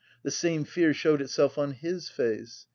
The 0.23 0.31
same 0.31 0.63
fear 0.63 0.95
showed 0.95 1.21
itself 1.21 1.59
on 1.59 1.73
his 1.73 2.09
face. 2.09 2.65